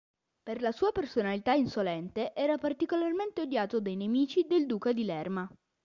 [0.41, 5.47] Per la sua personalità insolente, era particolarmente odiato dai nemici del duca di Lerma.